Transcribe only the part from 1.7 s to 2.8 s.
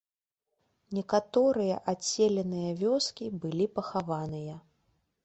адселеныя